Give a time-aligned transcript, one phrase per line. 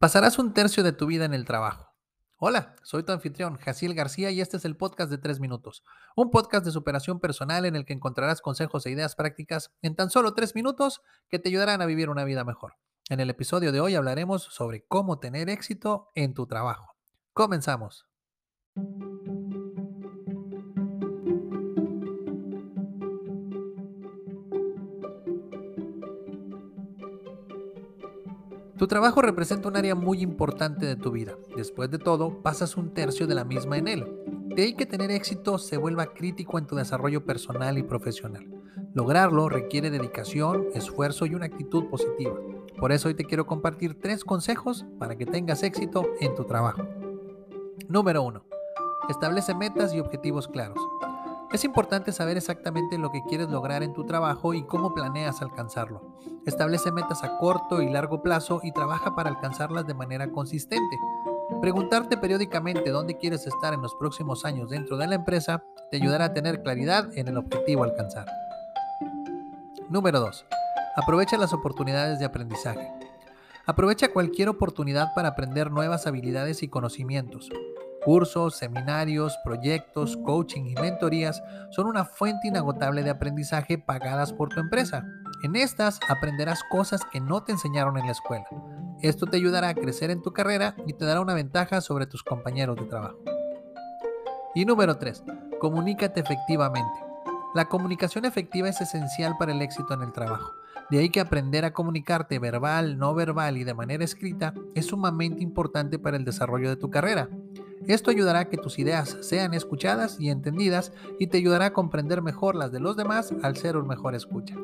[0.00, 1.92] Pasarás un tercio de tu vida en el trabajo.
[2.38, 5.84] Hola, soy tu anfitrión, Jaciel García, y este es el podcast de 3 minutos.
[6.16, 10.08] Un podcast de superación personal en el que encontrarás consejos e ideas prácticas en tan
[10.08, 12.76] solo 3 minutos que te ayudarán a vivir una vida mejor.
[13.10, 16.96] En el episodio de hoy hablaremos sobre cómo tener éxito en tu trabajo.
[17.34, 18.06] Comenzamos.
[28.80, 31.36] Tu trabajo representa un área muy importante de tu vida.
[31.54, 34.06] Después de todo, pasas un tercio de la misma en él.
[34.56, 38.48] De ahí que tener éxito se vuelva crítico en tu desarrollo personal y profesional.
[38.94, 42.36] Lograrlo requiere dedicación, esfuerzo y una actitud positiva.
[42.78, 46.88] Por eso hoy te quiero compartir tres consejos para que tengas éxito en tu trabajo.
[47.86, 48.42] Número 1.
[49.10, 50.78] Establece metas y objetivos claros.
[51.52, 56.16] Es importante saber exactamente lo que quieres lograr en tu trabajo y cómo planeas alcanzarlo.
[56.46, 60.96] Establece metas a corto y largo plazo y trabaja para alcanzarlas de manera consistente.
[61.60, 66.26] Preguntarte periódicamente dónde quieres estar en los próximos años dentro de la empresa te ayudará
[66.26, 68.26] a tener claridad en el objetivo a alcanzar.
[69.88, 70.46] Número 2.
[70.94, 72.92] Aprovecha las oportunidades de aprendizaje.
[73.66, 77.50] Aprovecha cualquier oportunidad para aprender nuevas habilidades y conocimientos.
[78.04, 84.58] Cursos, seminarios, proyectos, coaching y mentorías son una fuente inagotable de aprendizaje pagadas por tu
[84.58, 85.04] empresa.
[85.42, 88.46] En estas aprenderás cosas que no te enseñaron en la escuela.
[89.02, 92.22] Esto te ayudará a crecer en tu carrera y te dará una ventaja sobre tus
[92.22, 93.18] compañeros de trabajo.
[94.54, 95.22] Y número 3.
[95.60, 97.00] Comunícate efectivamente.
[97.54, 100.52] La comunicación efectiva es esencial para el éxito en el trabajo.
[100.90, 105.42] De ahí que aprender a comunicarte verbal, no verbal y de manera escrita es sumamente
[105.42, 107.28] importante para el desarrollo de tu carrera.
[107.86, 112.22] Esto ayudará a que tus ideas sean escuchadas y entendidas y te ayudará a comprender
[112.22, 114.56] mejor las de los demás al ser un mejor escucha.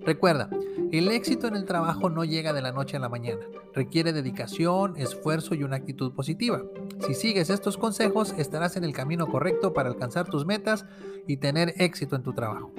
[0.00, 0.48] Recuerda,
[0.92, 3.40] el éxito en el trabajo no llega de la noche a la mañana.
[3.74, 6.62] Requiere dedicación, esfuerzo y una actitud positiva.
[7.00, 10.86] Si sigues estos consejos, estarás en el camino correcto para alcanzar tus metas
[11.26, 12.72] y tener éxito en tu trabajo.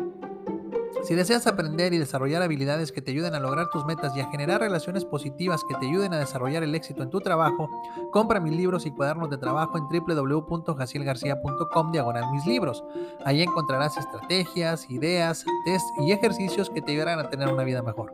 [1.04, 4.30] Si deseas aprender y desarrollar habilidades que te ayuden a lograr tus metas y a
[4.30, 7.70] generar relaciones positivas que te ayuden a desarrollar el éxito en tu trabajo,
[8.12, 12.84] compra mis libros y cuadernos de trabajo en www.jacielgarcia.com diagonal mis libros.
[13.26, 18.14] Ahí encontrarás estrategias, ideas, test y ejercicios que te ayudarán a tener una vida mejor.